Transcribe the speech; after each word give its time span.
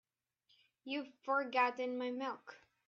You've 0.83 1.13
forgotten 1.23 1.95
my 1.99 2.09
milk. 2.09 2.57